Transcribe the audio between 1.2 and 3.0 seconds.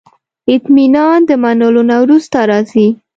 د منلو نه وروسته راځي.